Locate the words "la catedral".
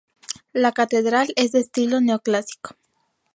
0.53-1.31